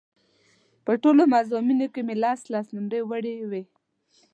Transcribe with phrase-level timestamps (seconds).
[0.85, 3.63] په ټولو مضامینو کې مې لس لس نومرې وړې وې.